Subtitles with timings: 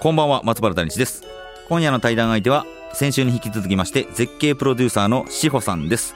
[0.00, 1.24] こんばんは松原谷です。
[1.68, 6.14] 今夜の対談相手は先週に引き続きまして絶景プロデューサーの志保さんです。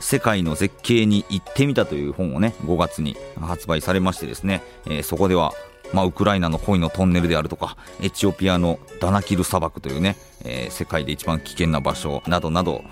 [0.00, 5.52] 世界の絶景に行ってみたという本をね5月に発売されましてですね、えー、そこでは
[5.92, 12.84] まあ、ウクライナの恋のトンネルであるとかエチオピアのダナキル砂漠というね、えー、世界で一番危険な場所などなど、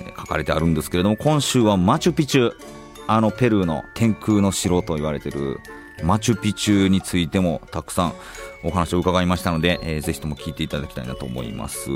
[0.00, 2.52] えー、書かれてあるんですけれども今週はマチュピチュ
[3.06, 5.60] あのペルーの天空の城と言われている
[6.02, 8.14] マチュピチュについてもたくさん
[8.64, 11.90] お話を伺いましたので、えー、ぜひとも聞いていただきたいなと思います、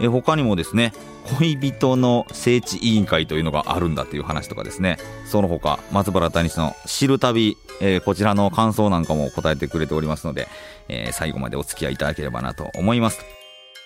[0.00, 0.92] えー、他にもですね
[1.38, 4.96] 恋人の聖地委員会というのがあるんだという話とかですね。
[5.26, 10.48] その他松原谷氏の知る旅、えー、こちらの感想なんかも答えてくれておりますので、
[10.88, 13.20] えー、最後までお付き合いいただければなと思います。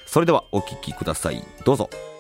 [0.07, 1.43] それではお聞きください。
[1.65, 2.14] どうぞ。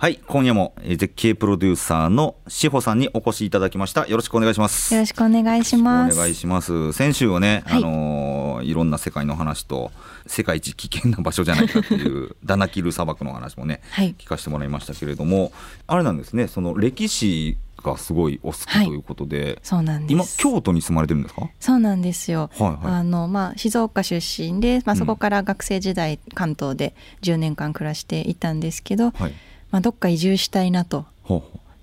[0.00, 4.06] はい、今夜も絶景プロデューサーの志保さんにお越しいただきました。
[4.06, 4.94] よろしくお願いします。
[4.94, 6.14] よろしくお願いします。
[6.14, 6.92] お願いします。
[6.92, 9.90] 先週はね、はい、あのいろんな世界の話と
[10.24, 15.50] 世界一危険な場所じゃないかっていう ダナキル砂漠の話もね、はい、聞かせてもらいましたけれども、
[15.88, 16.46] あれなんですね。
[16.46, 21.48] その歴史がすごいお好きということで、はい、そうなんです今京都に住まれてるんですか？
[21.58, 29.34] そうなんですよ、はいはい、あのまあ、静岡出身で、まあ、そこから学生時代、関東で10年間暮らしていたんですけど、はい
[29.70, 31.06] まあ、どっか移住したいなと。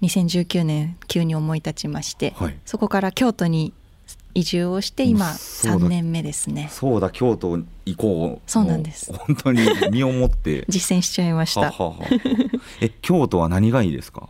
[0.01, 3.73] 2019年急に思い立ちまして、はい、そこから京都に
[4.33, 6.67] 移住をして今3年目ですね。
[6.71, 8.51] そうだ京都行こう。
[8.51, 9.13] そうなんです。
[9.13, 9.61] 本当に
[9.91, 10.65] 身をもって。
[10.69, 11.73] 実践しちゃいました。
[12.81, 14.27] え京都は何がいいですか？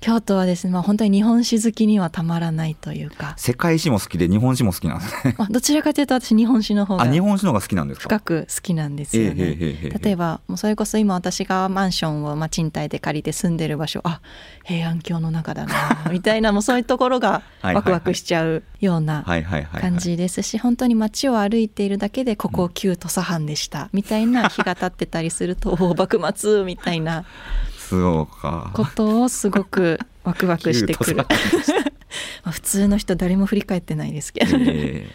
[0.00, 3.34] 京都はですね、まあ、本当に日本史好きにはたまらないというか。
[3.36, 8.08] 世界史も好きで日本史も好きなんですね、まあ、どちらかというと私日本史の方があ日本史の方が好きなんですか？
[8.08, 14.20] 深く好きなんですよね、例えばもうそれこそ今私がマンションをまあ賃貸で借りて住んでる場所あ
[14.64, 19.24] 平安京の中だな みたいなもうそういうところがワクワクしちゃうような
[19.80, 27.24] 感じですし本当に街を歩いているだけでここ旧土佐藩でしたみたいな日が経ってたりするとお幕末みたいな
[27.88, 28.70] そうか。
[28.74, 31.16] ことをすごくワクワクしてくる。
[32.44, 35.10] まあ普通の人誰も振り返ってないですけど、えー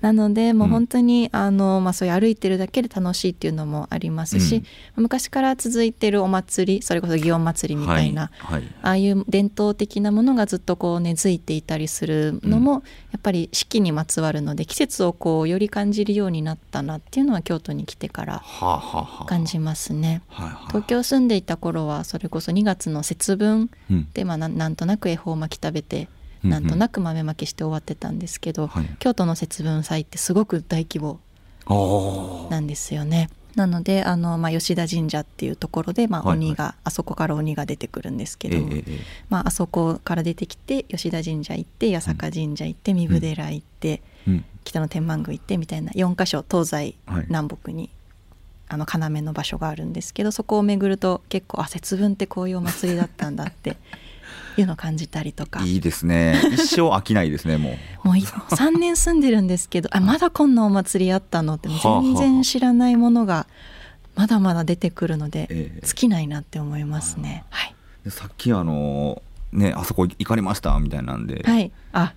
[0.00, 4.56] なのでもう本当に、うん、あのまあ、そういう歩いてるだけで楽しいっていうのもありますし、
[4.96, 12.82] うん、昔から続いてるお祭りそれこそ祇園祭りみたいな、はいはい、ああいう伝統的なものがずっとこう根付いていたりするのも、うん、や
[13.18, 18.42] っぱり四季にまつわるので季節をこうより感じるようになったなっていうのは京都に来てから
[19.26, 20.22] 感じますね。
[20.28, 23.70] はあはあ、東京住んでいた頃はそれこそ2月の節分
[24.12, 26.08] で、まあ、なんとなく恵方巻き食べて
[26.44, 31.20] なんとなく豆まきして終わってたんですけど、はい、京都の節分祭ってすごく大規模
[32.50, 33.30] なんですよね。
[33.56, 36.72] なのであの、まあ、吉田神社っていうところで、まあ、鬼が、はい。
[36.72, 46.96] はい、あそこから鬼が出てくるんですけど、えー、まあ、あそこから出てきて吉田神社行って八坂神社行って、壬生寺行って、うん、北の天満宮行ってみたいな4か所東西
[47.28, 47.90] 南北に、はい、
[48.70, 53.76] あの要の場所があるんですけどそこを巡ると結構あ節分ってこういうお祭りだったんだって
[54.56, 55.62] いうのを感じたりとか。
[55.64, 56.40] いいですね。
[56.52, 58.08] 一生飽きないですねもう。
[58.08, 61.54] もう3年住んでるんですけど あまだこんなお祭りあったの？
[61.54, 63.46] って全然知らないものが
[64.14, 67.74] まだまだ出てくるので、尽きないなって思いますね、はい、
[68.10, 71.42] さっきあのねあそこ行かれましたみたいなんで。
[71.44, 71.72] はい。
[71.92, 72.14] あ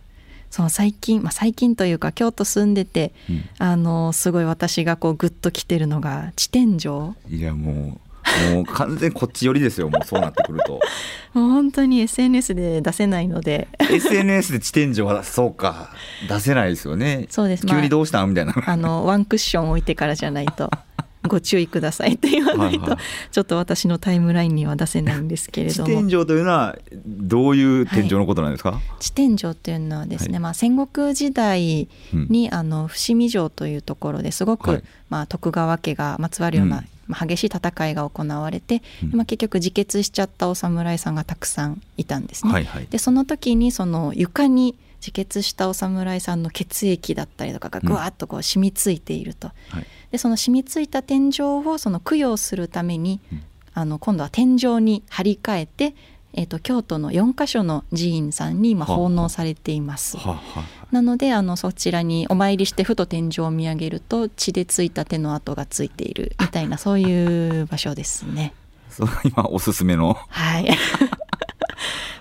[0.50, 7.14] そう最近、まあ、最近というか京都住んでて、うん、あのすごい私がこうグッときてるのが地天井。
[7.30, 8.07] いやもう
[8.54, 10.80] もう完全こっち寄りですよもうそうなってくると。
[11.34, 13.68] もう本当に SNS で出せないので。
[13.80, 15.90] SNS で地点上はそうか
[16.28, 17.28] 出せないですよね。
[17.30, 17.66] そうです。
[17.66, 18.54] 急にどうしたんみたいな。
[18.66, 20.70] あのワンクッション置いてからじゃないと
[21.28, 22.98] ご注意くださいって言わないと、
[23.32, 25.88] ちょっと私のタイムラインには出せないんですけれども。
[25.88, 42.52] 地天井というのはどういう天井のことなんですか、はい、地天井というのはですね、はい、まあ、戦国時代に、うん、あの伏見城というところですごく、はい、まあ、徳川家がまつわるような、うんまあ、激しい戦いが行われて、うん、まあ、結局自決しちゃったお侍さんがたくさんいたんですね。
[42.52, 53.44] はいはい、でその時にその床に自決したお侍さんの血液だったりとかがぐわっとこう染みついていると、うんはい、でその染みついた天井をその供養するために、うん、
[53.74, 55.96] あの今度は天井に張り替えて、
[56.38, 60.18] えー、と京都の4か所の寺院さんに今奉納されています。
[60.18, 68.54] はあはあなのであのそちらにお参りしてふと天井を見上げると血でついた手の跡がついているみたいなそういう場所ですね。
[68.90, 70.16] そう今おすすめの？
[70.30, 70.70] はい。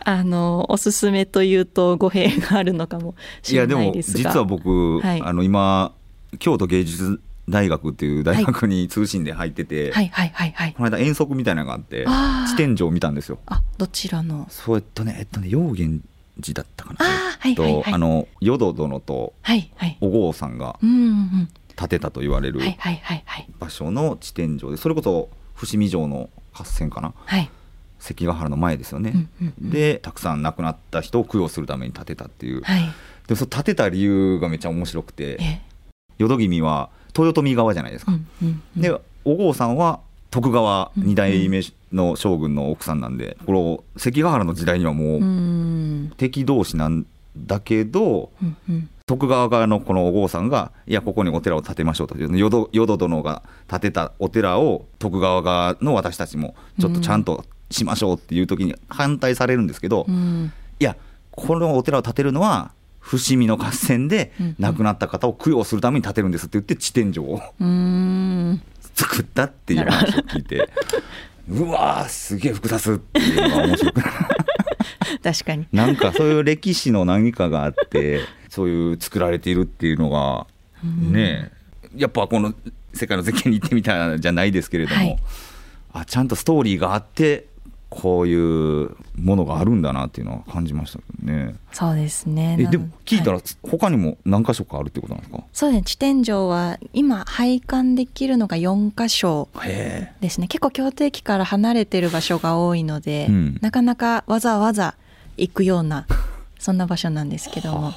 [0.08, 4.30] あのおすすめというと語弊があるのかもしれいやでもないですが。
[4.30, 5.92] 実は僕、はいあの今
[6.38, 10.72] 京都芸術大学っていう大学に通信で入ってて、はいはいはいはい。
[10.72, 12.04] この間遠足みたいなのがあって
[12.48, 14.46] 地点上見たんですよあどちらの？
[14.50, 16.04] そうえっとねえっとね陽源
[16.42, 17.06] 寺だったかなあー
[17.38, 19.32] はいはいはいとあの淀殿と。
[20.00, 20.78] お郷さんが。
[21.76, 22.60] 建てたと言われる。
[23.58, 27.50] 場所の地点上でそれこそ伏見城の合戦かなはい。
[27.98, 32.82] 関ヶ原の前ですよね、うんうんうんでたくさん亡くなった人を供養するために建てたっていう、はい。
[33.26, 35.60] でその建てた理由がめっちゃ面白くてえ？
[36.18, 38.82] 淀君は豊臣側じゃないですか、うんうんうん。
[38.82, 38.90] で
[39.24, 40.00] お郷さんは
[40.30, 41.62] 徳川二代目
[41.92, 45.06] の将軍の奥さんなんでこの関ヶ原の時代にはもう。
[45.18, 47.06] うん敵同士なん
[47.36, 48.88] だけど、うんうん。
[49.06, 60.52] 徳川側のこのお郷さんがいやここにお寺を建てましょうという淀淀殿が建てたお寺を徳川側の私たちもちょっとちゃんとしましょうっていう時に反対されるんですけど、いうん。
[60.80, 60.96] や
[61.30, 62.72] このお寺を建てるのは
[63.06, 67.40] 伏見の合戦でうん亡くなった方を供養するために建てるんですって言って地天井を。
[68.94, 70.66] 作ったっていう話を聞いて
[71.50, 74.10] うわーすげえ複雑っていうのが面白くない
[75.22, 75.66] 確かに。
[75.72, 80.46] なんかそういう歴史の何かがあってそういう作られているっていうのが
[80.82, 81.50] ね
[81.94, 82.00] え。
[82.00, 82.54] やっぱこの
[82.92, 85.18] 世界の絶景に行ってみたじゃないですけれども、はい。
[85.92, 87.46] あちゃんとストーリーがあって
[87.88, 91.54] こういうものがあるんだなっていうのは感じましたけどね。
[91.72, 92.56] そうですね。
[92.56, 95.84] なえでも聞いたはら他にも何箇所かあるってことなんですか、そうですね。
[95.84, 100.48] 地天井は今拝観できるのが4箇所へですね。
[100.48, 104.96] 結構京都駅から離れてる場所が多いので、うんなかなかわざわざ
[105.36, 106.06] 行くような
[106.58, 107.92] そんな場所なんですけども。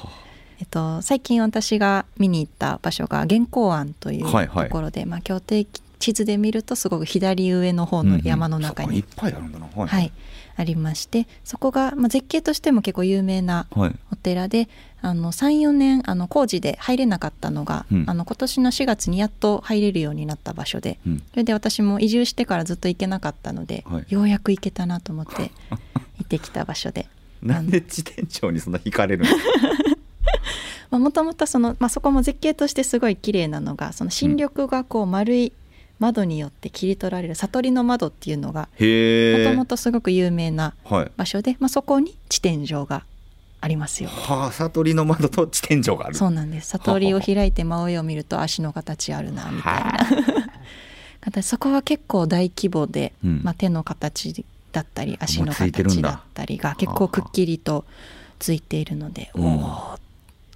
[0.60, 8.88] えっと、最近私が見に行った場所が元光庵というとはいはいころで、まあ、京都駅地図で見るとすごく左上の方の山の中に。
[8.88, 9.66] うんうんそっかいっぱいあるんだな。
[9.66, 10.12] はいはい、
[10.56, 11.28] ありまして。
[11.44, 13.96] そこが、まあ、絶景としても結構有名なはい。
[14.10, 14.68] お寺で
[15.02, 18.04] あの34年あの工事で入れなかったのが、うん。
[18.08, 21.18] あの今年の4月にやっと入れるようになった場所でうん。
[21.30, 24.06] それで私も移住してからずっと行けなかったので、はい。
[24.08, 25.52] ようやく行けたなと思って
[26.18, 27.06] 行ってきた場所で。
[27.42, 29.36] なんで地天井にそんな惹かれるんです
[30.90, 35.52] かもともとその、まあ、そこも絶景としてすごい綺麗なのがその新緑がこう丸い
[36.00, 41.12] 窓によって切り取られる悟りの窓っていうのがもともとすごく有名なはい。
[41.16, 43.04] 場所で、まあ、そこに地天井が
[43.60, 44.08] ありますよ。
[44.08, 46.14] はあ悟りの窓と地天井がある。
[46.14, 46.70] そうなんです。
[46.70, 49.98] 悟りを開いて真上を見ると足の形あるなみたいな。
[51.20, 53.40] 形そこは結構大規模で、うん。
[53.44, 57.84] まあ、手の形だったり足の形だったりが結構くっきりと
[58.38, 59.44] ついているので、うん。
[59.44, 59.98] お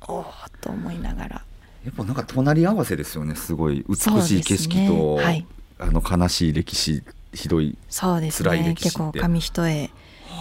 [0.09, 0.25] おおお
[0.63, 1.45] と思いながら
[1.85, 3.85] やっぱなんか隣り合わせですよねすごい。
[3.89, 5.47] 美しい景色と、はい。
[5.79, 7.03] あの悲しい歴史
[7.33, 8.99] ひどいそうです辛いね歴史って。
[8.99, 9.91] 結構紙一重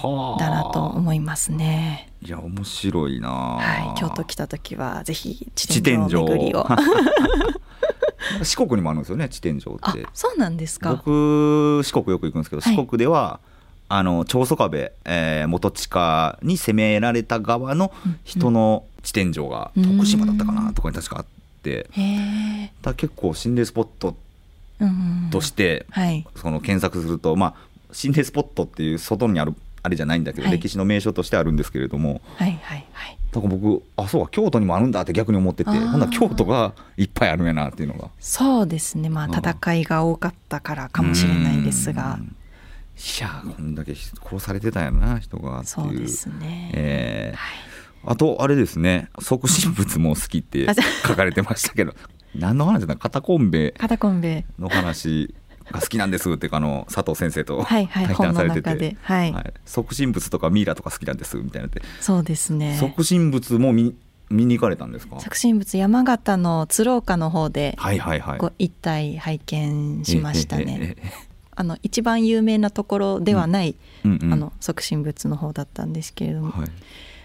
[0.02, 2.10] はだなと思いますね。
[2.22, 6.66] いや面白いなはい、京都来た時はぜひ地地天井巡りを。
[8.42, 10.92] 四国にもあるんですよね地天井っあてそうなんですか。
[10.96, 12.76] 僕四国よく行くんですけど、はい。
[12.76, 13.40] 四国では
[13.90, 17.92] あの長宗我部、えー元親に攻められた側の
[18.24, 21.26] 人の地天井がうん徳島だったかなとかに確かあっ
[21.64, 22.02] て、へ
[22.66, 22.72] え。
[22.82, 24.16] だ結構心霊スポット
[24.80, 26.26] うんとしてはい。
[26.36, 27.56] その検索すると、まあ、
[27.92, 33.18] 心霊スポットっていう外にあるあれじゃないんだけど、はい歴史の名所としてあるんですけれどもはいはいはい。
[33.32, 39.10] だから僕あそうか京都にもあるんだって逆に思っててほんなら京都がいっぱいあるんやなっていうのがそうですね。
[39.10, 42.36] まあうん戦いが多かったからかもしれないですがう、ん
[42.96, 46.72] いやこんだけ殺されてたんやな人がっていうそうですね。
[46.74, 47.83] えーはい。
[48.06, 50.68] あとあれですね即身仏も好きって
[51.06, 51.94] 書かれてましたけど
[52.36, 53.04] 何の話だった？
[53.04, 54.46] カタコンベカタコンベ。
[54.60, 55.34] の話
[55.72, 62.76] が好きなんですってあの佐藤先生とはいはい対談されてて、中で、はい、はい、即身仏とかミイラとか好きなんですみたいなってそうですね。
[62.80, 63.96] 即身仏も見
[64.30, 65.20] 見に行かれたんですか？
[65.20, 68.38] 作神仏山形の鶴岡の方ではいはいはい。
[68.40, 70.96] ご一体拝見しましたね。
[71.56, 74.34] あの一番有名なところではない、えうんうん。
[74.34, 76.68] あの即身仏の方だったんですけれども、はい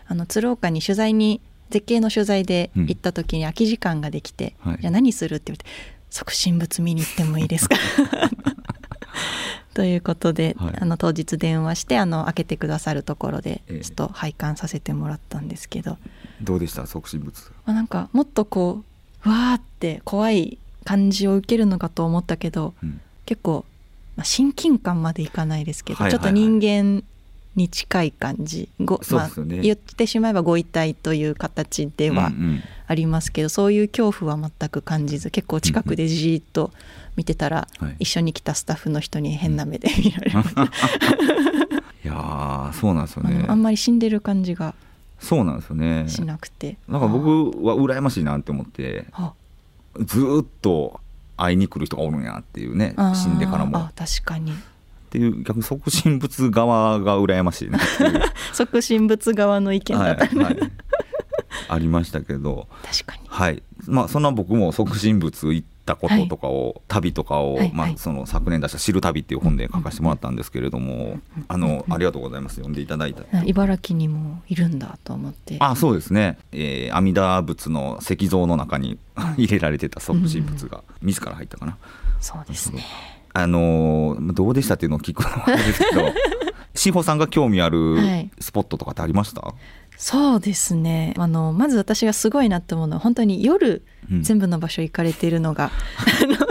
[0.09, 4.79] あの鶴岡に取材に絶景の取材で行った時に空き時間ができて「はい。
[4.81, 5.71] じゃあ何する?」って言われて
[6.11, 7.77] 「即身仏見に行ってもいいですか?
[9.75, 10.75] 」ということで、はい。
[10.81, 13.81] あの当日電話してあの開けてくださるところでええ。
[13.85, 15.99] ちょっと拝観させてもらったんですけど、
[16.43, 16.87] どうでした？
[16.87, 17.41] 即身仏。
[17.65, 18.83] まあ、なんかもっとこ
[19.25, 23.01] うわーって怖い感じを受けるのかと思ったけどうん。
[23.27, 23.65] 結構
[24.17, 26.21] まあ、親近感までいかないですけど、はいはいはい。
[26.21, 27.05] ちょっと人間
[27.59, 28.71] に近い感じ。
[28.81, 32.63] ご、まあ言ってしまえばご遺体という形ではうんうん。
[32.91, 36.73] ありますけど、そういう恐怖は全く感じず結構近くでじーっと
[37.17, 37.97] 見てたら、はい。
[37.99, 40.69] 一緒に来たスタッフの人に変な目で見られました、 い
[42.05, 43.45] やーそうなんですよね。
[43.47, 44.75] あんまり死んでる感じが
[45.21, 46.07] そうなんですよね。
[46.09, 49.33] しなくて、なんか僕は羨ましいなって思ってあ。
[50.01, 51.01] ずーっと
[51.37, 53.77] 会いに来る人がおるんやっていうね死んでからも。
[53.77, 54.53] あ確かに
[55.09, 58.23] っていう逆に即身仏側が羨ましいなっていう。
[58.53, 60.57] 即身仏側の意見だった、はいはい、
[61.69, 62.69] ありましたけど。
[62.83, 63.23] 確かに。
[63.27, 63.63] はい。
[63.87, 67.73] まあそんな僕も即身仏行ったこととかを、旅とかを、まあ、はい。
[67.73, 72.57] はいその昨年出した「知る旅」っていう本で書かせてもらったんですけれども、あのありがとうございます。
[72.57, 73.23] 読んでいただいた。
[73.33, 75.57] あ茨城にもいるんだと思って。
[75.61, 78.99] あそうですね、えー阿弥陀仏の石像の中に
[79.39, 81.79] 入れられてた即身仏が自ら入ったかな、
[82.21, 82.85] そうですね
[83.33, 86.13] あのーどうでしたっていうのを聞くのはですけど
[86.75, 88.31] 志保さんが興味あるはい。
[88.39, 89.43] スポットとかってありました、
[89.97, 91.13] そうですね。
[91.17, 94.23] あのまず私がすごいなって思うのは本当に夜うん。
[94.23, 95.71] 全部の場所行かれているのが、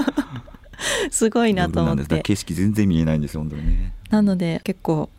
[1.09, 2.21] すごいなと思って。
[2.21, 3.93] 景色全然見えないんですよ本当にね。
[4.09, 5.09] なので結構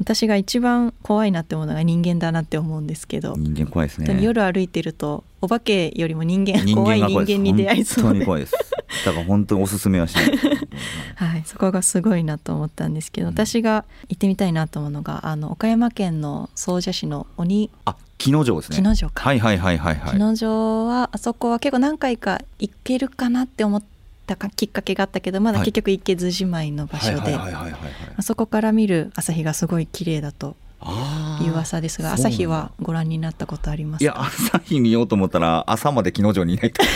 [0.00, 4.18] 私が一番怖いなって思うのが人間だなって思うんですけど、人間怖いですね。
[4.22, 8.08] 夜歩いてるとお化けよりも人間人怖い人間に出会いそうで。
[8.08, 8.52] 本当に怖いです。
[9.04, 10.32] だから本当におすすめはしない。
[11.16, 13.34] はい、そこがすごいなと思ったんですけど、うん。
[13.34, 17.70] 私が行ってみたいなと思うのがあの岡山県の総社市の鬼。
[17.84, 18.76] あ木之城ですね。
[18.78, 19.22] 木之城か。
[19.22, 20.12] はいはいはいはいはい。
[20.12, 23.82] 木之城はあそこは結構何回か行けるかなって思っ
[24.30, 25.66] たかきっかけがあったけどまだはい。
[25.66, 27.36] 結局行けずじまいの場所で。
[28.22, 30.56] そこから見る朝日がすごい綺麗だと
[31.42, 36.82] いう噂ですが朝日はご覧になったことありますいやか朝日見ようと思ったら朝まで木之城にいないと。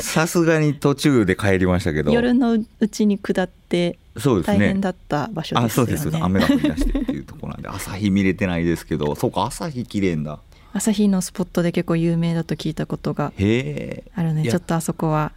[0.00, 2.10] さすがに途中で帰りましたけど。
[2.10, 5.92] 夜のうちに下って大変だった場所ですよね。
[5.92, 9.14] あそうです雨が降り出してっていうところなんで朝日見れてないですけど。
[9.14, 10.40] そうか朝日綺麗んだ。
[10.72, 15.32] 朝日のスポットで結構有名だと聞いたことがあるのでちょっとあそこは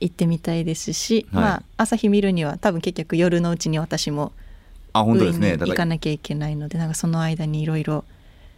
[0.00, 1.42] 行ってみたいですし、はい。
[1.42, 4.32] まあ朝日見るには多分結局夜のうちに私も
[4.92, 5.56] あ本当ですね。
[5.56, 8.04] 行からなきゃいけないのでなんかその間にいろいろ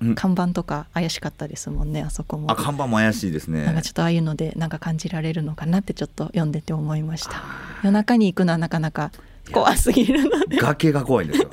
[0.00, 0.14] うん。
[0.14, 2.50] 看板とか怪しかったですもんねあそこも。
[2.50, 3.64] あ看板も怪しいですね。
[3.64, 7.42] なんかちょっとああいうのでなんか感じられるのかなってちょっと読んでて思いました。
[7.82, 9.10] 夜中に行くのはなかなか
[9.52, 10.58] 怖すぎるので。
[10.62, 11.50] 崖が怖いんですよ。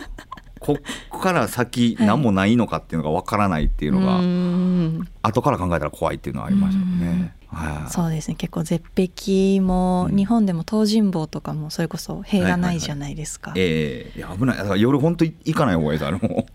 [0.60, 0.78] こ
[1.18, 2.08] っから先はい。
[2.08, 7.34] 何もないのかっていうのがわからないっていうのが、後から考えたら怖いっていうのはありましたよね。
[7.56, 7.92] はい。
[7.92, 8.36] そうですね。
[8.36, 10.16] 結構絶壁も、うん。
[10.16, 14.58] 日本でも東尋坊とかもそれこそ塀がないじゃないですか、ええいや危ない。
[14.58, 16.46] だから夜本当行かない方がいいですあれも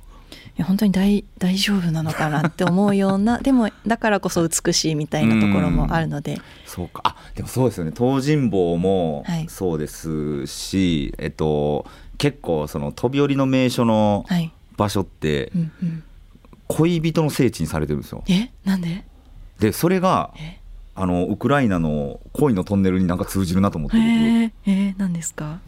[0.57, 6.38] いや本当に大大丈夫なのかなって思うような でもだからこそ美しいみたいなところもあるので。
[6.66, 7.00] そうか。
[7.04, 7.92] あでもそうですよね。
[7.97, 9.47] 東尋坊もはい。
[9.49, 11.87] そうですし、えっと
[12.19, 16.02] 結構その飛び降りの名所のはい、場所ってうんうん、
[16.69, 18.23] 恋人の聖地にされてるんですよ。
[18.28, 18.50] え？
[18.64, 19.04] なんで？
[19.59, 20.60] でそれがえ？
[21.00, 25.61] あのウクライナの恋のトンネルになんか通じるなと思ってえ僕ー、えー、何ですか？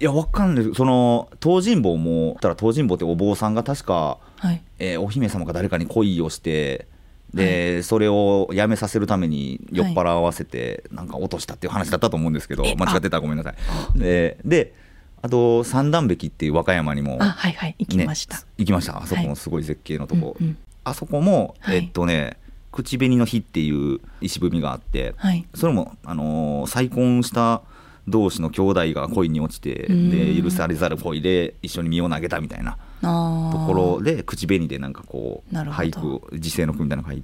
[0.00, 0.74] いやわかんない。
[0.74, 4.62] その東尋坊もたら東尋坊ってお坊さんが確か、はい。
[4.78, 6.86] えーお姫様か誰かに恋をして
[7.32, 13.16] で、それをやめさせるために酔っ払わせて、なんか落としたっていう話だったと思うんですけどえ間違ってた。
[13.16, 13.50] らごめんなさ
[13.94, 13.98] い。
[13.98, 14.74] でで
[15.22, 19.02] あと三段壁っていう和歌山にもあはいはい行きました、ね行きました。
[19.02, 20.56] あそこのすごい絶景のとこ、うんうん。
[20.84, 21.76] あそこも、はい。
[21.76, 22.36] えっとね
[22.74, 25.46] 口紅の日っていう石踏みがあってはい。
[25.54, 27.62] それも、あのー再婚した
[28.08, 30.10] 同士の兄弟が恋に落ちてうん。
[30.10, 37.22] で許されざる恋で一緒に身を投げたみたいなあところで口紅でなんかこう俳句を時世の句みたいなの書い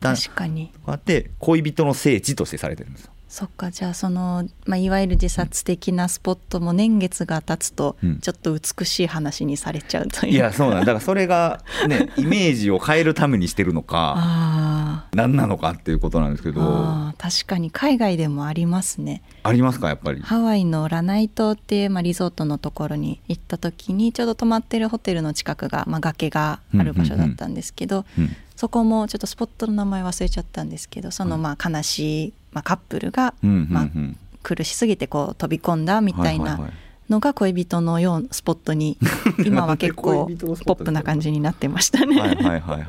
[0.00, 0.14] た。
[0.14, 0.70] 確かに。
[0.74, 3.12] こうやって恋人の聖地としてされてるんですよ。
[3.28, 8.18] そっかじゃあその、まあ、いわゆる自殺的なスポットも年月が経つとうん。
[8.20, 10.86] ちょっと美しい話にされちゃうという、いやそうなんだ。
[10.86, 17.12] からそれがね イメージを変えるためにしてるのか何なのかっていうことなんですけど。
[17.18, 19.22] 確かに海外でもありますね。
[19.52, 20.20] りますかやっぱり？
[20.20, 33.88] ハワイのラナイ島っていう、まあ、リゾートのところに行った時にちょうど泊まってるホテルの近くが、まあ、崖がある場所だったんですけど、うんそこもちょっとスポットの名前忘れちゃったんですけどそのまあ悲しい、まあ、カップルが、まあ、
[34.42, 36.58] 苦しすぎてこう飛び込んだみたいな
[37.08, 38.98] のが恋人のようなスポットに
[39.46, 40.32] 今は結構ポ
[40.72, 42.18] ップな感じになってましたね。
[42.18, 42.86] はいはいはいはい。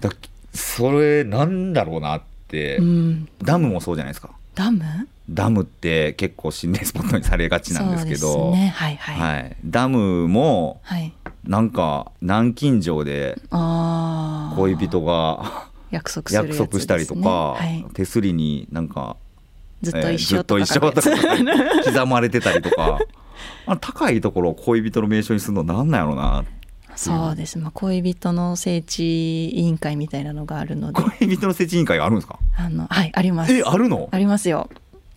[0.00, 0.10] だ
[0.54, 4.30] それなんだろうなって、うん、ダムもそうじゃないですか。
[4.54, 4.84] ダム？
[5.28, 8.68] ダムって結構心霊スポットにされがちなんですけど、ね。
[8.68, 11.12] はいはい、はい、ダムもはい、
[11.46, 19.16] なんか南京錠で恋人が約束ね、約束したりとか、はい、手すりになんか
[19.82, 20.66] ずっと一緒とか
[21.84, 22.98] 刻まれてたりとか。
[23.66, 26.44] あ高いところを恋人の名称にするのなんなんやろうな。
[26.96, 31.02] そうです、まあ、恋人の聖地委員会みたいなのがあるので。
[31.20, 32.38] 恋人の設置委員会があるんですか？
[32.56, 33.52] あのはいあります。
[33.52, 34.08] えあるの？
[34.10, 34.70] ありますよ。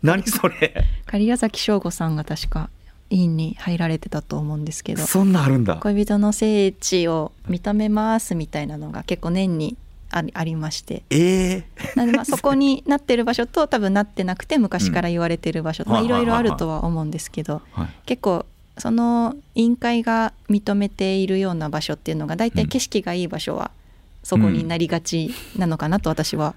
[0.04, 0.86] 何それ？
[1.08, 2.70] 狩矢崎翔吾さんが確か
[3.10, 5.06] 委員に入られてたと思うんですけど。
[5.06, 5.78] そんなんあるんだ。
[5.78, 9.78] 恋人の聖地を認めますみたいなのが結構年に
[10.12, 11.04] ありありまして。
[11.10, 11.64] え
[11.96, 17.90] なのでまあそこになってる場所と多分なってなくて昔から言われてる場所いろいろあるとは思うんですけどーはい。
[18.06, 18.46] 結構
[18.78, 23.72] その委員会が認めているような場所っていうのが大体景色がいい場所は
[24.30, 26.54] そこになりがちなのかなと私は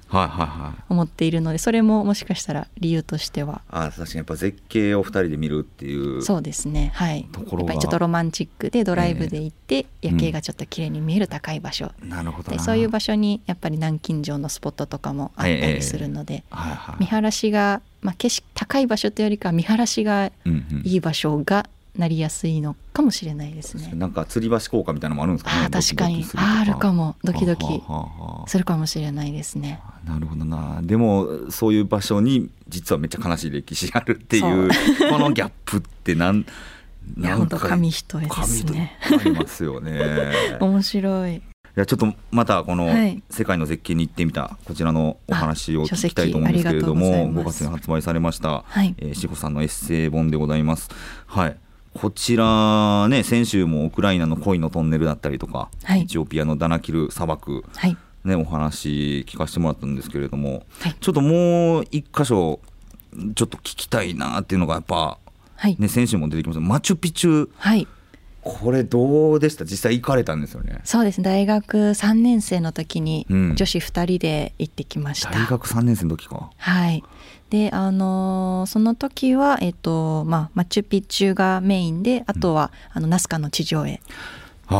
[0.91, 3.63] 思っているのでそれももしかしたら理由としては。
[3.71, 6.93] あ確かにやっぱ絶景を二人で見るっていうそうですね。
[6.95, 7.27] はい。
[7.33, 11.93] ところがやっぱりちょっとロマンチックでドライブで行って夜景がちょっと綺麗に見える高い場所。
[12.03, 12.59] なるほどな。
[12.59, 16.97] でそういう場所にやっぱり南京城のスポットとかもあったりするので、はいはい。
[17.01, 20.83] 見晴らしが、まあ、景色高い場所というよりかは見晴らしがうんうん。
[20.85, 23.93] いい場所がなりやすいのかもしれないですね。
[23.95, 25.57] なんか吊り橋効果みたいなのもあるんですかね。
[25.65, 26.25] ああ確かに。
[26.37, 27.17] ああるかも。
[27.23, 27.65] ドキドキ。
[28.47, 29.81] するかもしれないですね。
[30.07, 30.81] なるほどな。
[30.83, 34.71] でもそういう場所に実はめっちゃ悲しい歴史があるっていう
[35.11, 36.41] このギャップってなん
[37.19, 38.97] いや本当紙一重ですね。
[39.03, 40.01] ありますよね。
[40.61, 41.37] 面白い。
[41.37, 41.43] い
[41.75, 47.59] やちょっとまたこのはい「世界の絶景に行ってみた」こちらのお話を聞きたいと思うんですけれどもありがとうござい5ます。
[47.59, 48.95] 月に発売されました、はい。
[48.99, 50.91] えー志保さんのエッセイ本でございます。
[51.27, 51.57] はい
[51.95, 56.03] こちらね先週もウクライナの恋のトンネルだったりとか、はい。
[56.03, 57.97] エチオピアのダナキル砂漠はい。
[58.25, 60.97] ねお話聞かせてもらったんですけれども、はい。
[61.01, 62.61] ちょっともう一箇所
[63.35, 65.19] ちょっと聞きたいなっていうのがやっぱ
[65.57, 65.77] はい。
[65.79, 66.61] ね先週も出てきました。
[66.61, 67.87] マチュピチュはい
[68.43, 69.65] これどうでした？
[69.65, 70.81] 実際行かれたんですよね。
[70.85, 71.23] そうです。
[71.23, 73.55] 大学3年生の時にうん。
[73.55, 75.31] 女子2人で行ってきました。
[75.31, 76.51] 大学3年生の時か。
[76.57, 77.05] はい。
[77.51, 84.01] で、あのーその時は、えっ、と、まあ、マチュピチュがメインで、あとは、あの、ナスカの地上絵、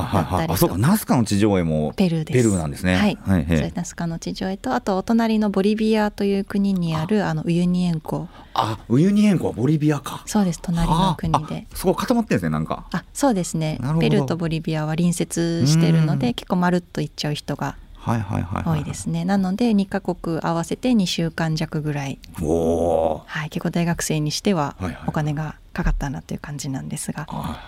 [0.01, 0.79] はいはいあそうか。
[0.79, 2.37] ナスカの地上絵もペルーです。
[2.37, 2.97] ペルーなんですね。
[2.97, 3.19] はい。
[3.21, 7.35] はいそれナスカの地上絵と、あと、お隣のボリビアという国にある、あ。
[7.35, 8.29] の、ウユニ塩湖。
[8.55, 10.23] あウユニ塩湖はボリビアか。
[10.27, 11.39] そうです、隣の国あ。
[11.49, 11.67] で。
[11.73, 12.87] あそこ固まってんですねなんか。
[12.93, 13.79] あそうですね。
[14.01, 16.19] ペルーとボリビアは隣接してるのうん。
[16.19, 22.19] で結構まるっと行っちゃう人がはいはいはいは多いですね、なので2カ国合わせて2週間弱ぐらい。
[22.43, 27.61] おおはい、結構大学生にしてははいはいお金がかかったなという感じなんですが、ーあ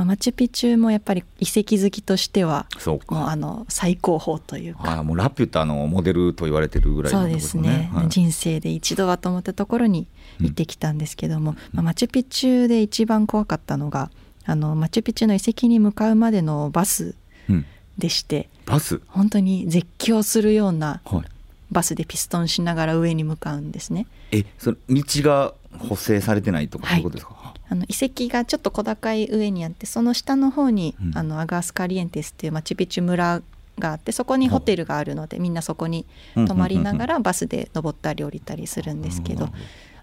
[0.00, 5.00] まあ、マチュピチュもやっぱり遺跡好きとしてはもうあの最高峰というか。
[5.00, 8.08] あもうラピュタのモデルと言われてるぐらいのそうですね、はい。
[8.08, 10.06] 人生で一度はと思ったところに
[10.40, 14.10] 行ってきたんですけども、まあ、マチュピチュで一番怖かったのが
[14.46, 17.14] あのマチュピチュの遺跡に向かうまでのバス
[17.50, 17.66] うん。
[17.98, 19.02] でしてバス？
[19.06, 21.24] 本当に絶叫するようなはい。
[21.70, 24.06] バスでピストンしながら上に向かうんですね。
[24.32, 27.34] えそれ道が補正されてないとかそういうことですか、
[27.70, 31.16] あの遺跡がちょっと小高い上にあってその下の方に、うん。
[31.16, 33.42] あのアガスカリエンテスっていうマチュピチュ村
[33.78, 36.04] があってそこにホテルがあるのでみんなそこに
[36.34, 39.48] 泊まりながらバスで登ったり降りたりするんですけど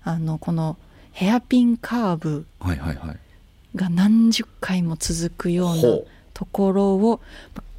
[0.04, 0.78] あのこの
[1.12, 2.46] ヘアピンカーブ
[3.76, 7.22] が何十回も続くようなほところを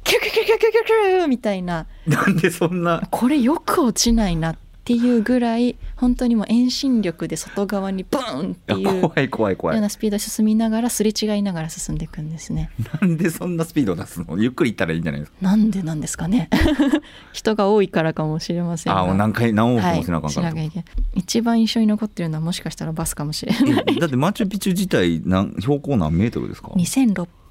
[0.03, 1.85] キュキュキュキュキュキュキュみたいな。
[2.07, 3.07] うなんでそんな。
[3.11, 9.77] これよく落ちないなっていうぐらい本当にもう遠心力で外側にブーンっていうよ怖い怖い怖い。
[9.77, 12.69] うなスピードで進みながらすれ違いながら進んでいくんですね。
[13.01, 14.37] なんでそんなスピード出すの？
[14.37, 15.37] ゆっくり行ったらいいんじゃないですか？
[15.41, 16.49] なんでなんですかね？
[17.33, 19.01] 人が多いからかもしれませんが。
[19.01, 23.83] あ何回何往復はいもしなあかんからと、しなきゃい一番印象に残ってるのはもしかしたらバスかもしれない。
[23.87, 26.69] えだってマチュピチュ自体なん標高何メートルですか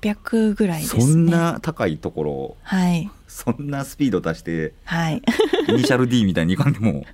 [0.03, 1.03] ？2600ぐらいですね。
[1.03, 2.57] そんな高いところを。
[2.63, 5.23] はいそんなスピード出してはい。
[5.69, 7.05] イニシャル D みたいにいかんでも。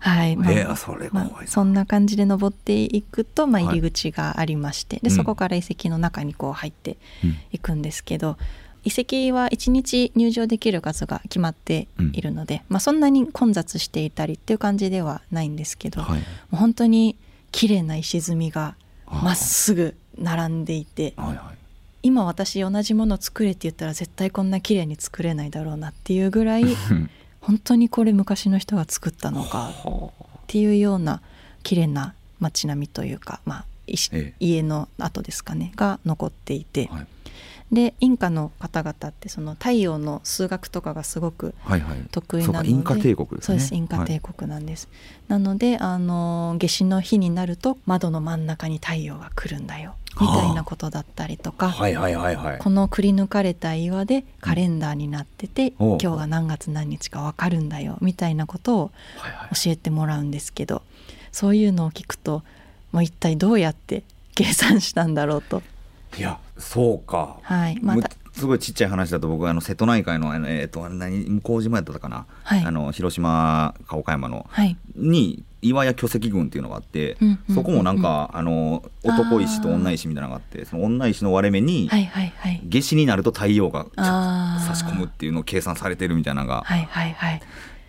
[0.00, 1.32] はい、まあえーそれ怖いな。
[1.32, 3.78] まあそんな感じで登っていくと、まあ、はい。
[3.78, 5.02] 入り口がありまして、うん。
[5.04, 7.36] でそこから遺跡の中にこう入ってうん。
[7.52, 8.36] いくんですけど、
[8.82, 16.18] 遺跡は1日入場できる数が決まっているので、まあ、そんなに混雑していたりっていう感じではないんですけど、はい。
[16.18, 17.16] もう本当に
[17.52, 18.74] 綺麗な石積みが
[19.06, 21.55] まっすぐ並んでいてはいはい
[22.02, 31.22] 今私同じもの作れって言ったら絶対こんな綺麗に作れないだろうなっていうぐらいうん 本当にこれ昔の人が作ったのかはっていうような
[31.62, 37.06] 綺麗な街並みというか、まあ、石え家の跡ですかねが残っていて、はい。
[37.72, 41.98] でインカの方々ってその太陽の数学とかがすごくはいはい。
[42.10, 42.70] 得意なので。
[42.70, 43.40] そうかインカ帝国ですね。
[43.42, 44.88] そうですインカ帝国なんです、
[45.28, 52.58] なのであの夏至の日になると窓の真ん中に太陽が来るんだよみたいなことだったりとか、はいはいはいはい。
[52.58, 55.98] このくり抜かれた岩でカレンダーになってて、うん。
[56.00, 59.54] 今日が何月何日か分かるんだよみたいなことをはいはい。
[59.54, 60.82] 教えてもらうんですけど
[61.32, 62.42] そういうのを聞くと
[62.92, 64.02] もう一体どうやって
[64.34, 65.62] 計算したんだろうと。
[66.18, 72.64] いやそうか、はいまたすごいちっちゃい話だと僕あの瀬戸内海の、えー、と何向島やったかな、はい。
[72.64, 74.76] あの広島か岡山の、はい。
[74.94, 77.54] に岩屋巨石群っていうのがあって、うんうんうんうん。
[77.54, 82.60] そこもなんかあの男石と女石みたいなのがあってその女石の割れ目に、はいはいはい。
[82.64, 87.42] 夏至になると太陽が差し込むっていうのを計算されてるみたいなのが、はいはいはい。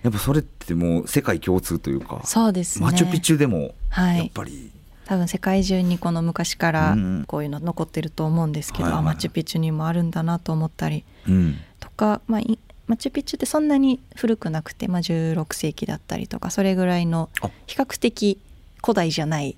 [0.04, 2.86] やっぱそれってもう世界共通というかそうですね。
[2.86, 4.18] マチュピチュでもはい。
[4.20, 4.72] やっぱり、
[5.08, 7.24] 多分世界中にこの昔からうん。
[7.28, 11.56] こういうの残ってると思うんですけど、はいはいあマチュピチュにもあるんだなと思ったりうん。
[11.80, 17.50] とか、まあ、いマチュピチュってそんなに古くなくて、まあ、16世紀だったりとかそれぐらいのあ。
[17.68, 18.38] 比較的
[18.82, 19.56] 古代じゃない。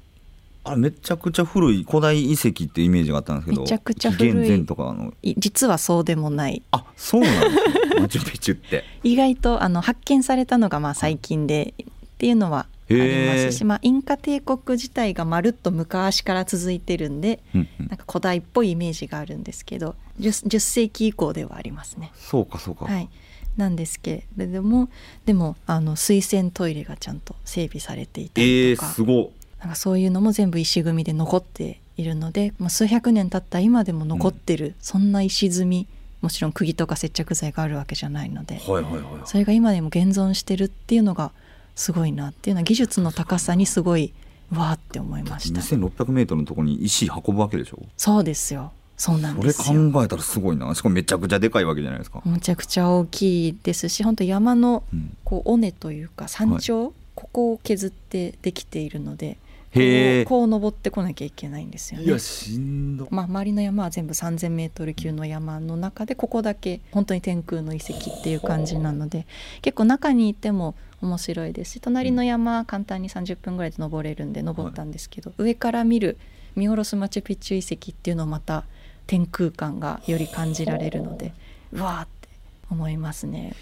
[0.66, 4.66] あれめちゃくちゃ古い古代遺跡ってイメージがあったんですけどめちゃくちゃ古い。
[4.68, 5.14] とかの。
[5.24, 6.62] い実はそうでもない。
[6.70, 8.84] あそうなんですねマチュピチュって。
[9.04, 11.86] 意外とあの発見されたのがまあ最近でっ
[12.20, 17.88] ていうのはありますし、まあ、インカ帝国自体がまるっと昔から続いてるんでうんうん。
[17.88, 22.12] なんか古代っぽいイメージがあるんですけど 10, 10世紀以降ではありますね。
[22.16, 23.10] そうかそうか、はい、
[23.58, 24.90] なんですけれども
[25.26, 35.88] でもあの水洗トイレがちゃんと整備されていたえー、りとか,、すごなんかそういうのも全部石組みで残っているので、まあ、数百年経った今でも残ってる、そんな石積み
[36.22, 39.04] もちろん釘とか接着剤があるわけじゃないのではいはいはい。
[39.26, 41.32] それが今でも現存してるっていうのが
[41.76, 44.14] すごいなっていうのは技術の高さにすごい
[44.52, 45.60] うわーって思いました。
[45.60, 47.80] 2600メートルのところに石運ぶわけでしょ？
[47.98, 48.72] そうですよ。
[48.98, 49.92] そうなんそれですよ。
[49.92, 50.74] 考えたらすごいな。
[50.76, 55.16] しかもめちゃくちゃでかいわけじゃないですか、むちゃくちゃ大きいですし本当山のうん。
[55.24, 59.38] こう尾根というか山頂、ここを削ってできているので
[59.72, 62.18] へえこう登ってこなきゃいけないんですよねいや。
[62.18, 69.28] しんどまあ、周りの山は全部3,000メートル級の山の中でここだけ本当に天空の遺跡っていう感じなので
[69.62, 76.18] 結構中にいても面白いですし隣の山は簡単に30分ぐらいで登れるんで登ったんですけど、上から見る
[76.56, 78.66] 見下ろすマチュピチュ遺跡っていうのをまた
[79.08, 81.34] 天空感がより感じられるので
[81.72, 82.28] うわーって
[82.70, 83.54] 思いますね。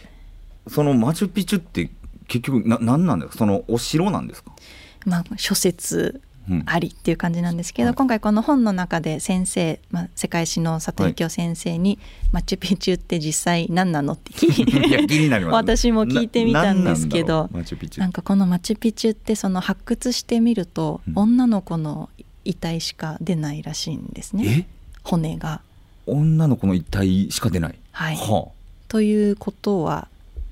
[0.68, 1.90] そのマチュピチュって
[2.28, 3.38] 結局な何なんですか？
[3.38, 4.52] そのお城なんですか、
[5.08, 12.00] まあ、諸説うんありっていう感じなんですけど、はい今回この本の中で先生、まあ、世界史の佐藤幸雄先生に、
[12.32, 18.02] マチュピチュって実際何なのって聞い いや気になります私も聞いてみたんですけどななんだろうマチュピチュ。
[18.02, 21.14] なんかこのマチュピチュってその発掘してみると、うん。
[21.18, 22.10] 女の子の
[22.46, 24.68] 遺体しか出ないらしいんですね。
[24.70, 24.78] え？
[25.04, 25.62] 骨が。
[26.06, 27.76] 女の子の一体しか出ない。
[27.92, 28.48] はい、は
[28.88, 30.08] ということは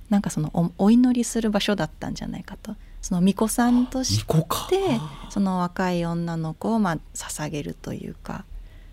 [0.09, 8.45] なんかそのおお祈りする場所だったんじゃないかとその巫女さんとあしてその若い女の子をまあ捧げるというか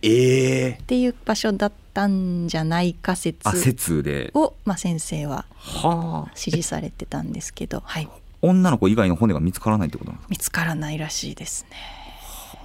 [0.02, 0.70] ええ。
[0.72, 4.30] っていう場所だったんじゃないか説で。
[4.34, 6.30] を、まあ、先生ははあ。
[6.34, 8.08] 支持されてたんですけど、はい、
[8.42, 10.30] 女の子以外の骨が見つからないってことなんですか？
[10.30, 11.76] 見つからないらしいですね。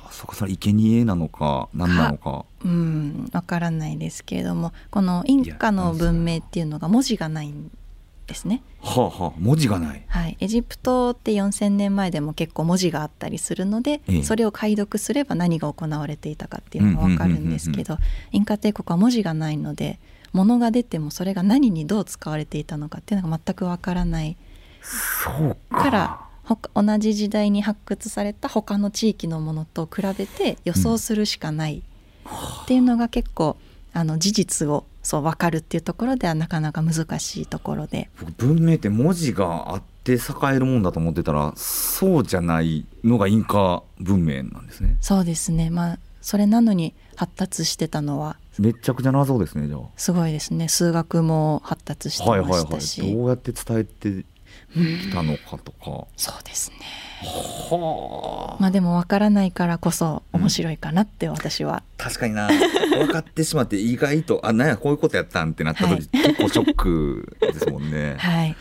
[0.05, 0.11] あ。
[0.11, 2.43] そうかそれ生贄なのか何なのか。
[2.65, 7.71] うんわからないですけれどもこのインカの文明っていうのが文字がないん
[8.27, 8.61] ですね。
[8.81, 10.03] はあはあ文字がない。
[10.07, 14.23] はい、エジプトって4,000年前でも結構文字があったりするので、ええ。
[14.23, 17.97] それを解読すれば何が行われていたかっていうのが分かるんですけど
[18.31, 19.99] インカ帝国は文字がないので
[20.33, 24.37] 物が出てもそれが何にどう使われていたのかっていうのが全く分からない。
[24.81, 25.83] そうか。
[25.83, 26.27] から
[26.73, 31.83] 同じ時代に発掘された他の地域のものと比べて予想するしかない
[32.63, 33.57] っていうのが結構
[33.93, 38.09] あの事実をそう分かるっていうところではなかなか難しいところで。
[38.19, 40.17] 僕文明って文字があって栄
[40.55, 44.97] えるもんだと思ってたらそうじゃないのがインカ文明なんですね。
[44.99, 45.69] そうですね。
[45.69, 48.35] まあそれなのに発達してたのは。
[48.59, 49.79] めちゃくちゃ謎ですねじゃあ。
[49.95, 50.67] すごいですね。
[50.67, 53.15] 数学も発達してはいはいましたし、はい。
[53.15, 54.25] どうやって伝えて
[54.99, 56.07] きたのかとか。
[56.15, 56.77] そうですね。
[57.69, 58.61] はあ。
[58.61, 62.47] まあでも分からないからこそ面白いかなって私は、確かにな。
[62.47, 66.07] 分かってしまって意外とあなんやこういうことやったんってなった時、はい。
[66.07, 68.15] 結構ショックですもんね。
[68.19, 68.55] はい。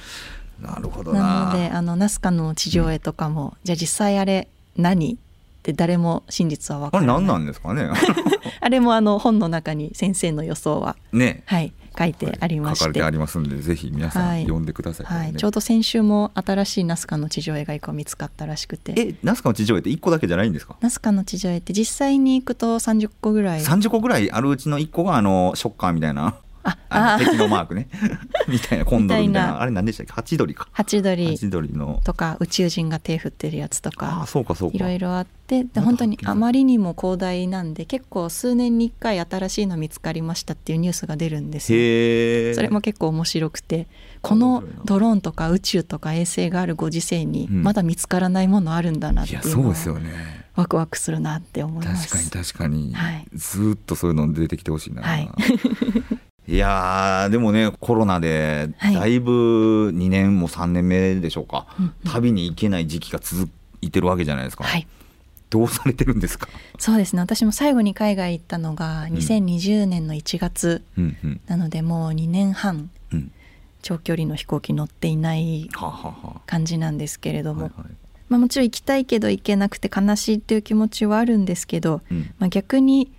[0.61, 1.20] なるほどな。
[1.20, 5.16] なのであのナスカの地上絵とかも、じゃあ実際あれ何っ
[5.62, 7.16] て誰も真実は分あからない。
[7.20, 7.88] れ何なんですかね？
[8.61, 10.96] あれもあの本の中に先生の予想は。
[11.12, 11.42] ね。
[11.46, 12.85] はい書いてありまして。
[12.85, 14.42] 書かれてありますんでぜひ皆さんはい。
[14.42, 18.94] 読んでください、ねはい、ちょうど先週も新しいナスカの地上絵が一個見つかったらしくて。
[18.96, 20.76] えナスカの地上絵って1個だけじゃないんですか？
[20.80, 23.62] ナスカの地上絵って実際に行くと30個ぐらい。
[23.62, 26.37] 30個ぐらいあるうちの1個があのショッカーみたいな
[26.88, 27.88] ああ敵のマークね。
[28.48, 29.61] みたいなコンドルみたいな。
[29.61, 30.12] あれ何でしたっけ？
[30.12, 30.68] ハチドリか。
[30.72, 32.00] ハチドリハチドリの。
[32.05, 34.76] とか宇宙人が手振ってるやつとああかそうかそうか。
[34.76, 35.37] いろいろあって。
[35.46, 42.55] で本当にあまりにも広大なんで結構数年に1回新しいの見つかりましたっていうニュースが出るんですよ。
[42.57, 43.87] それも結構面白くて。
[44.22, 50.46] このドローンとか宇宙とか衛星があるご時世にまだ見つからないものあるんだなっていうの、うん、そうですよね。
[50.57, 52.09] ワクワクするなって思います。
[52.09, 55.31] 確かに確かに、はい、ずっとそういうの出てきてほしいな、はい、
[56.48, 64.87] いやでもねコロナでだいぶ2年も3年目でしょうか、はい、旅に行けない時期が続いてるわけじゃないですか、はい、
[65.50, 66.48] どうされてるんですか？
[66.78, 67.20] そうですね。
[67.20, 70.82] 私も最後に海外行ったのが2020年の1月、
[71.46, 73.32] なのでもう2年半、うん、
[73.82, 75.68] 長距離の飛行機乗っていない
[76.46, 77.70] 感じなんですけれども、
[78.28, 83.11] まあ、もちろん行きたいけど行けなくて悲しいっていう気持ちはあるんですけど、うん、まあ、逆に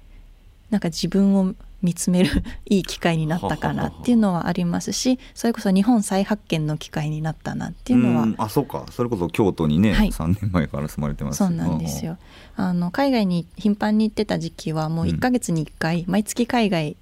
[0.69, 8.85] なんか自分を見つめる いい機会になったかなっていうのはありますしそれこそ日本再発見の機会になったなっていうのはあそうか。
[8.91, 12.17] それこそ京都にね、はい、3年前から住まれてますそうなんですよ。
[12.55, 16.97] あの海外に頻繁に行ってた時期はもう1か月に1回、うん、毎月海外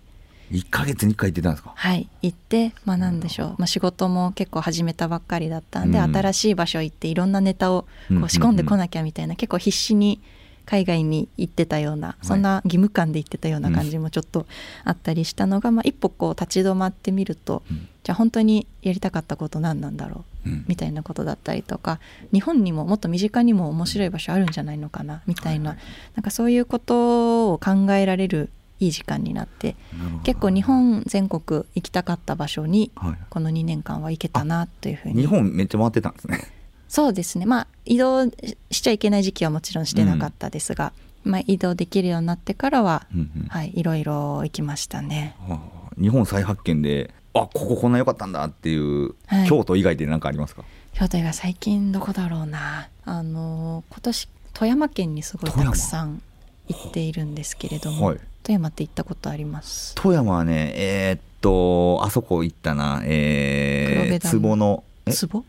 [0.51, 1.71] 1か月に1回行ってたんですか？
[1.75, 2.07] はい。
[2.21, 10.19] 行ってまあ何でしょう、まあ、仕事も結構始めたばっかりだったんで、うん、新しい場所行っていろんなネタをこう仕込んでこなきゃみたいな、結構必死に
[10.65, 14.45] 海外に行ってたようなそんな義務感で行ってたような感じもちょっと
[14.83, 17.63] あったりしたのが、まあ、一歩こう立ち止まってみると、
[18.03, 21.99] じゃあ本当にやりたかったこと何なんだろう、みたいなことだったりとか
[22.33, 25.77] 日本にももっと身近にも面白い場所あるんじゃないのかなみたいな,、
[26.15, 28.49] なんかそういうことを考えられる
[28.79, 29.75] いい時間になって
[30.23, 32.91] 結構日本全国行きたかった場所に
[33.29, 36.54] この2年間は行けたなというふうに、日本めっちゃ回ってたんですね
[36.87, 37.45] そうですね。
[37.45, 38.25] まあ移動
[38.71, 40.93] しちゃいけない時期はもちろんしてなかったですが、
[41.25, 45.59] うん、まあ、移動できるようになってからは、うんうん、はい、いろいろ行きましたね、は
[45.91, 50.63] あ、日本再発見であこここんな良かったんだっていう、はい、京都以外で何かありますか？
[50.93, 52.89] 京都以外最近どこだろうな。
[53.03, 56.21] あの今年富山県にすごいたくさん
[56.69, 59.93] 行っているんですけれども、はい、富山って行ったことあります？
[59.95, 63.01] 富山はねえー、っとあそこ行ったな。
[63.03, 64.83] えー、壺の
[65.29, 65.43] 壺？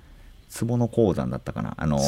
[0.60, 1.74] 壺の鉱山だったかな。
[1.76, 1.98] あの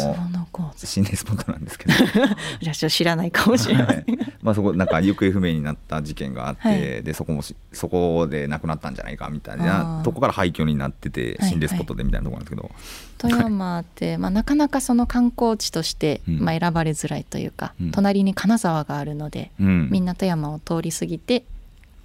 [0.77, 1.95] 心霊スポットなんですけど。
[2.61, 4.05] じゃあ知らないかもしれない、
[4.43, 21.45] まあそこなんか行方不明になった事件があって、はい、でそこもそこで亡くなったんじゃないかみたいなとこから廃墟になってて心霊スポットでみたいなところなんですけど、はいはい、富山って、まあ、なかなかその観光地として、まあ、選ばれづらいというか、うん、隣に金沢があるので、うん、みんな富山を通り過ぎて、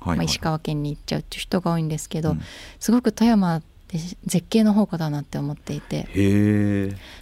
[0.02, 2.42] まあ、石川県に行っちゃうっていう人が多いんですけど、うん、
[2.80, 3.62] すごく富山
[4.26, 6.08] 絶景の宝庫だなって思っていて。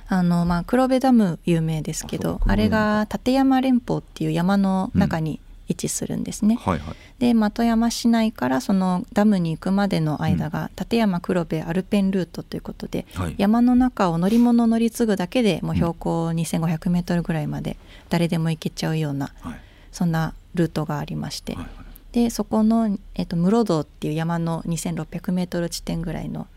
[0.07, 6.55] あの、まあ、黒部ダム有名ですけどあれが立山連峰っていう山の中に位置するんですね。
[6.55, 6.71] うん。
[6.71, 17.77] はいはい、で的山市内からそのダムに行くまでの間が、立山黒部アルペンルートということで、はい、山の中を乗り物乗り継ぐだけでもう標高2500メートルぐらいまで
[18.09, 19.59] 誰でも行けちゃうような、はい、
[19.91, 21.53] そんなルートがありまして。
[21.53, 26.47] はいはいでそこの、えーと、室堂っていう山の2600メートル地点ぐらいの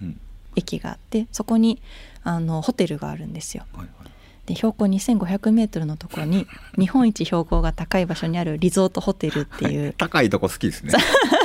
[0.56, 1.80] 駅があって、うん、そこに
[2.22, 3.64] あのホテルがあるんですよ。
[3.74, 4.10] はいはい、
[4.46, 6.46] で標高2500メートルのところに
[6.78, 10.92] 日本一標高が高い場所にあるリゾートホテルっていう、はい、高いとこ好きですね。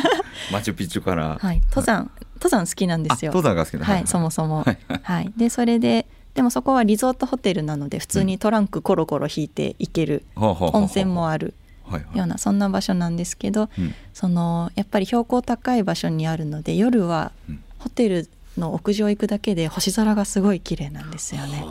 [0.52, 3.32] マチュピチュから、はい、登山登山好きなんですよ。
[3.32, 4.66] 登山が好きはい、そもそも、
[5.04, 11.54] はい、でそれででもそこはリゾートホテルなので普通にトランクコロコロ引いて行ける、温泉もある
[11.98, 13.70] ようなそんな場所なんですけど、
[14.14, 17.32] そのやっぱり標高高い場所にあるので夜は
[17.80, 21.64] ホテルの屋上行くだけで星空がすごい綺麗なんですよね。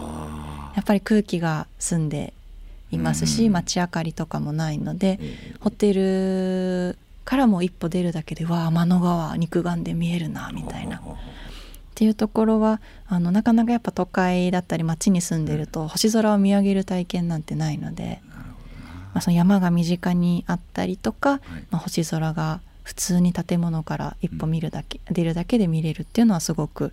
[0.74, 2.32] やっぱり空気が澄んで
[2.90, 5.20] いますし、街明かりとかもないので、
[5.60, 10.98] ホテルからも一歩出るだけでわあ天の川肉眼で見えるなみたいな。
[10.98, 11.00] っ
[11.94, 18.22] ていうところはあのなかなかやっぱ都会だったり街に住んでると星空を見上げる体験なんてないので、
[19.14, 21.40] まあ、その山が身近にあったりとか、はい、
[21.70, 26.92] まあ、星空が普通に建物から一歩見るだけ、うん、出るだけで見れるっていうのはすごく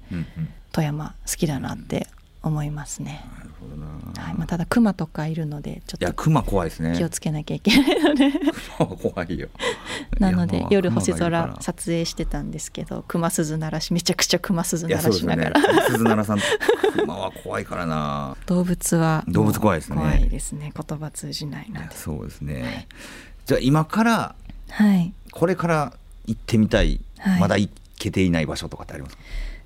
[0.72, 2.08] 富山好きだなって
[2.46, 3.26] 思いますね。
[3.38, 3.88] なるほどな。
[4.24, 6.96] はい、まあただ熊とかいるのでちょっといや熊怖いですね。
[6.96, 8.32] 気をつけなきゃいけないので
[8.78, 9.50] 怖いよ。
[10.20, 15.62] なので夜星空撮影してたんですけど熊鈴鳴らしめちゃくちゃ熊鈴鳴らしながら。
[15.62, 16.40] ね、鈴鳴らさん
[16.94, 18.38] 熊は怖いからな。
[18.46, 19.96] 動物は動物怖いですね。
[19.96, 20.72] 怖いですね。
[20.74, 21.96] 言葉通じないので。
[21.96, 22.62] そうですね。
[22.62, 22.88] はい、
[23.46, 24.36] じゃあ今から
[24.70, 25.94] はいこれから
[26.28, 29.24] 行ってみたい、はい、まだ行けていない場所とかってありますか？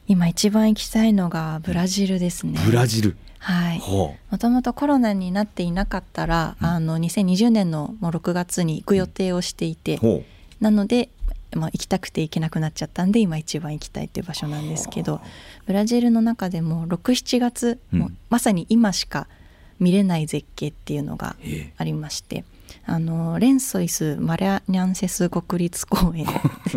[0.10, 2.60] 今一番行きたいのがブラジルですね。
[2.65, 3.15] ブラジル。
[3.38, 3.80] はい。
[3.80, 10.26] もともとコロナになっていなかったら、うん、あの2020年のもう6月に行く予定をしていて、うん、
[10.60, 11.10] なので。
[11.52, 15.19] まあ、行きたくて行けなくなっちゃったんで今一番行きたいっていう場所なんですけど
[15.65, 19.28] ブラジルの中でも67月、うん、もうまさに今しか
[19.80, 21.36] 見れない絶景っていうのが
[21.78, 22.43] ありまして、
[22.86, 26.28] あのレンソイス・マリャニャンセス国立公園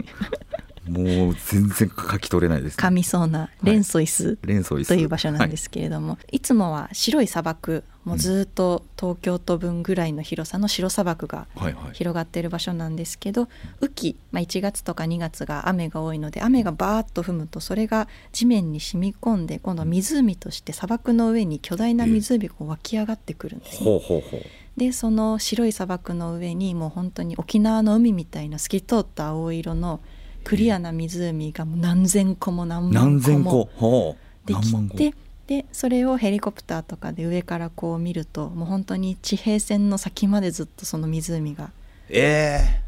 [0.88, 11.47] もう全然書き取れないです、ね、噛みそうなレンソイス、レンソイスという場所なんですけれども、はい、いつもは白い砂漠もうずっと東京都分ぐらいの広さの白砂漠が
[11.92, 13.49] 広がっている場所なんですけど、
[13.81, 24.40] 雨季、まあ、1月とか2月が雨が多いので雨がバーッと降むとそれが地面に染み込んで今度は湖として砂漠の上に巨大な湖が湧き上がってくるんです、ね、ほうほうほう。
[24.77, 30.01] でその白い砂漠の上にもう本当に沖縄の海みたいな透き通った青色の
[30.45, 35.15] クリアな湖がもう何千個も何万個もできて
[35.47, 41.71] でそれをヘリコプターとかで上からこう見るともう本当に地平線の先までずっとその湖が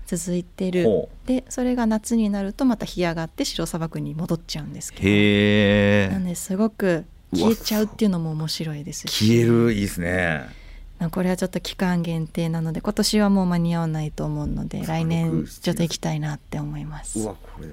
[0.07, 9.27] 続いてる、えー、でそれが夏になるとまた干上がって白砂漠に戻っちゃうんですけどなんですごく消えちゃうっていうのも面白いですし。
[9.27, 9.73] 消える。
[9.73, 10.64] いいですね
[11.11, 17.21] これはちょっと期間限定なので今年はもう間に合わないと思うので来年ちょっと行きたいなって思います。
[17.21, 17.73] うわこれちょ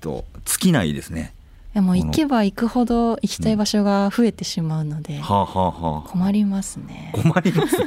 [0.00, 1.34] と尽きないですね。
[1.74, 7.12] いやもう行けば行くほど行きたい場所が増えてしまうので、困りますね。
[7.14, 7.86] 困りますね。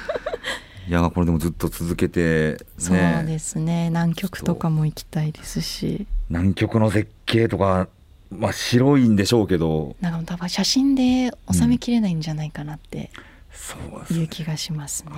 [0.88, 3.90] いやこれでもずっと続けて、ね、そうですね。
[3.90, 6.06] 南極とかも行きたいですし。
[6.30, 7.88] 南極の絶景とか
[8.30, 9.96] まあ白いんでしょうけど。
[10.00, 13.76] なんか多分写真で収めきれないんじゃないかなって、うんそ
[14.14, 15.12] ういう気がしますね。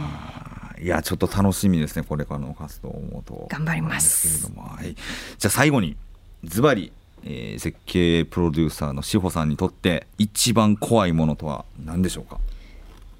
[0.80, 3.46] いやちょっと楽しみですねこれからの活動もと。
[3.50, 5.96] 頑張りますけれども、はい、じゃあ最後に
[6.44, 6.92] ズバリ、
[7.24, 12.40] えー、設計プロデューサーの志保さんにとって一番怖いものとは何でしょうか？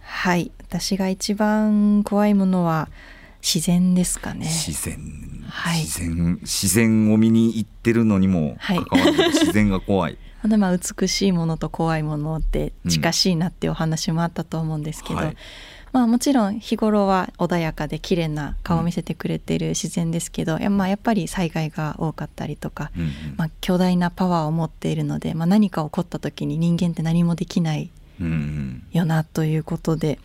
[0.01, 0.51] はい。
[0.59, 2.89] 私が一番怖いものは
[3.41, 4.47] 自然ですかね。
[4.47, 4.99] 自然、
[5.49, 6.39] はい、自然。
[6.43, 15.37] 自然を見に行ってるのにもかかわらず、はい、自然が怖いでまあ美しいものと怖いものって近しいなっていうお話もあったと思うんですけど、うんはい、
[15.93, 27.91] まあ、もちろん日頃は穏やかで綺麗な顔を見せてくれている自然ですけど、うん、まあ、やっぱり災害が多かったりとか、うんうん、まあ、巨大なパワーを持っているので、まあ、何か起こった時に人間って何もできない
[28.93, 30.19] よなということで。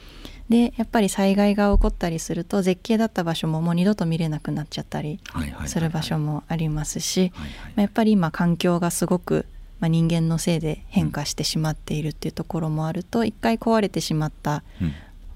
[0.49, 5.19] でやっぱり災害が起こったりすると絶景だった場所ももう二度と見れなくなっちゃったり
[5.65, 7.33] する場所もありますし
[7.75, 9.45] やっぱり今環境がすごく
[9.79, 14.63] まあ、人間のせいで変化してしまっているっていうところもあると一回壊れてしまった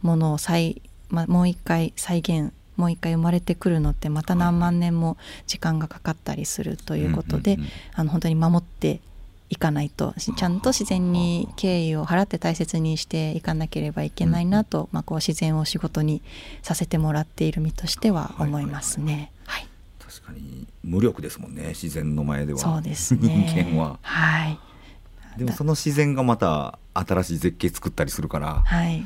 [0.01, 7.59] ものを再、まあ、もう一回再現もう一回生まれてくるのってまた何万年も時間がかかったりするということで、
[7.93, 9.01] あの本当に守って
[9.49, 16.23] いかないとちゃんと自然に敬意を払って大切にしていかなければいけないなと、まあ、こう自然を仕事に
[16.63, 19.13] させてもらっている身としては思いますね。
[19.13, 19.40] はい確
[20.83, 22.59] 無力ですもんね自然の前では。
[22.59, 23.45] そうですね。
[23.53, 23.99] 人間は。
[24.01, 24.59] はい。
[25.37, 29.05] でもその自然がまた新しい絶景作ったりするから、はい、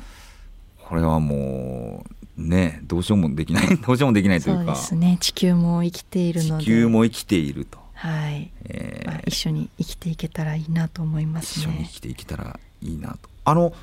[0.83, 2.03] これはも
[2.38, 4.63] うねどうしようもできない どうしようもできないというか。
[4.63, 5.17] そうですね。
[5.19, 6.63] 地球も生きているので。
[6.63, 7.77] 地球も生きていると。
[7.93, 9.07] はい、えー。
[9.07, 11.65] まあ、一緒に生きていけたらいいなと思いますね。
[11.65, 13.29] 一緒に生きていけたらいいなと。
[13.43, 13.73] あの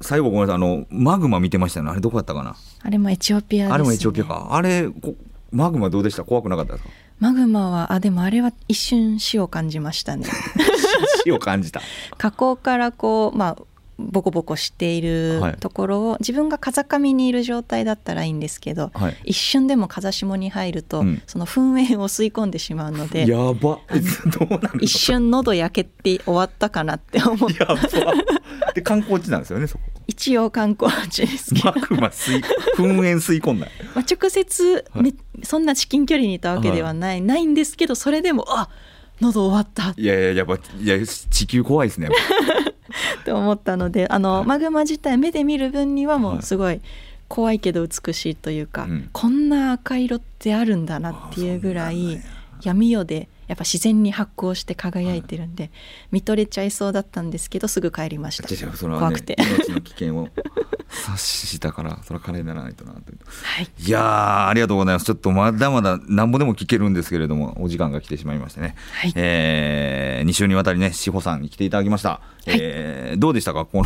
[0.00, 0.56] 最後ごめんなさい。
[0.56, 1.90] あのマグマ見てましたね。
[1.90, 2.56] あれどこだったかな？
[2.82, 4.48] あれもエチオピア、ね、あれもエチオピアか。
[4.50, 4.88] あれ
[5.52, 6.24] マグマどうでした？
[6.24, 6.90] 怖くなかったですか？
[7.18, 10.26] マグマはあでもあれは一瞬死を感じましたね。
[11.24, 11.80] 死を感じた。
[12.18, 13.62] 火口からこうまあ
[14.10, 23.80] ボコボコしているところを、はい、自分が風上にいる状態だったらいいんですけど、はい、一瞬でも風下に入ると、うん、その噴煙を吸い込んでしまうのでやば。
[24.80, 27.58] 一瞬喉焼けて終わったかなって思って
[28.74, 29.84] で観光地なんですよねそこ。
[30.06, 31.72] 一応観光地ですけど。
[31.72, 32.42] マグマ吸い
[32.76, 38.68] 噴煙吸い込んだ、 まあ、直接、はい、そんな至近距離にいたわけではない、はい、ないんですけどそれでもあ
[39.20, 39.94] 喉終わった。
[39.96, 42.08] いやいややっぱいや地球怖いですね
[43.24, 46.80] と思ったのであの、はい、マグマ自体目で見る分にはもうすごい
[47.28, 52.20] 怖いけど美しいというか、はい、こんな赤色ってあるんだなっていうぐらい
[52.62, 55.72] 闇夜でやっぱ自然に発光して輝いてるんで、
[56.12, 59.36] 見とれちゃいそうだったんですけどすぐ帰りました、ね、怖くて。
[59.40, 60.28] 命の危険を
[60.88, 65.04] 察したからそれは金にならないとなと、はい、いやありがとうございます。
[65.04, 73.84] ちょっとまだまだなんぼでも聞けるんですけれどもお時間が来てしまいましてね、はい、えー、2週にわたりね志保さんに来ていただきました、はい、えー、どうでしたかこの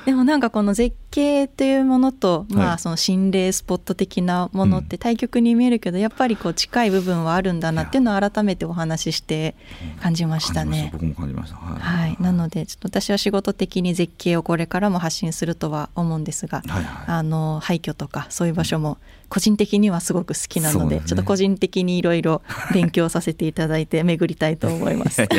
[0.06, 9.54] でもなんかこの絶景というものと、まあその心霊スポット的なものって対極に見えるけど、やっぱりこう近い部分はあるんだなっていうのを改めてお話しして
[10.00, 10.90] 感じましたね。
[10.92, 11.56] 僕も感じました。
[11.56, 18.98] はい、なのでちょっと私は仕事的に絶景をこれからも発信するとは思うんですが、はいはい、あの廃墟とかそういう場所も
[19.28, 22.42] 個人的にはすごく好きなので、ね、ちょっと個人的にいろいろ
[22.72, 25.22] 勉強させていただいて巡りたいと思います。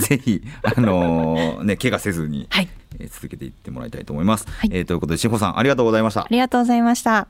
[0.00, 2.68] ぜひあのー、ね怪我せずに、はい、
[3.00, 7.28] え続けていってもらいたいと思います、はい、えー、ということで志保さんありがとうございましたありがとうございました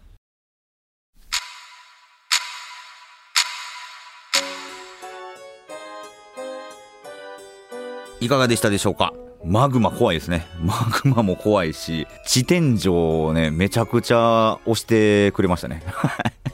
[8.20, 9.14] いかがでしたでしょうか？
[9.42, 10.46] マグマ怖いですね。
[10.60, 15.82] マグマも怖いし、地天井をね、めちゃくちゃ押してくれましたね。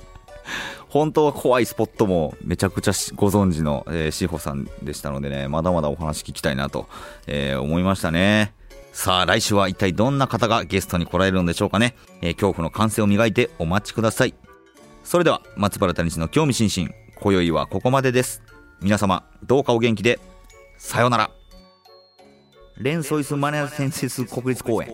[0.89, 6.89] 本当は怖いスポットもめちゃくちゃご存知の、えー、志保さんでしたのでね、まだまだお話聞きたいなと、
[7.27, 8.55] えー、思いましたね。
[8.97, 11.95] さあ、来週は一体どんな方がゲストに来られるのでしょうかね。
[12.23, 14.35] えー、恐怖の感性を磨いてお待ちください。
[15.05, 18.43] それでは、松原谷氏の興味津々、今宵はここまでです。
[18.81, 20.19] 皆様、どうかお元気で、
[20.79, 21.31] さようなら。
[22.79, 24.89] レンソイスマネアセンセス国立公園。